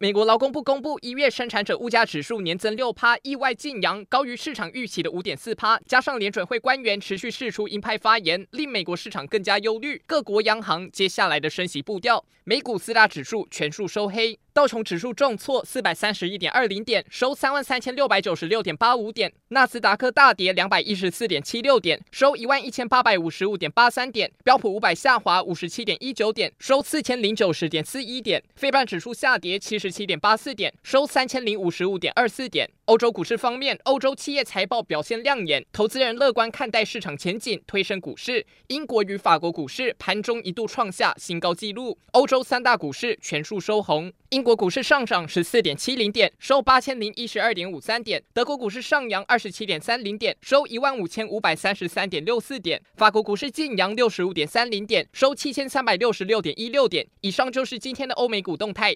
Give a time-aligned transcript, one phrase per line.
[0.00, 5.76] 美国劳工部公布一月生产者物价指数年增六趴，意外劲扬，高于市场预期的五点四趴。
[5.86, 12.24] 加上联准会官员持续释出鹰派发言，令美国市场更加忧虑各国央行接下来的升息步调。
[12.44, 14.38] 美股四大指数全数收黑。
[14.54, 32.68] 道琼指数重挫四百三十一点二零点，收三万三千六百九十六点八五点；纳斯达克大跌两百一十四点七六点，收一万一千八百五十五点八三点；标普五百下滑五十七点一九点，收四千零九十点四一点；费半指数下跌七十七点八四点，收三千零五十五点二四点。
[32.86, 38.46] 欧洲股市方面，欧洲企业财报表现亮眼，投资人乐观看待市场前景，推升股市。
[38.68, 44.10] 英国与法国股市盘中一度创下新高纪录，欧洲三大股市全数收红。
[44.30, 57.06] 英国股市上涨十四点七零点，收八千零一十二点五三点；德国股市上扬二十七点三零点，收一万五千五百三十三点六四点；法国股市劲扬六十五点三零点，收七千三百六十六点一六点。
[57.20, 58.94] 以上就是今天的欧美股动态，